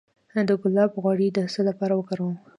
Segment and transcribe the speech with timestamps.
[0.47, 2.35] د ګلاب غوړي د څه لپاره وکاروم؟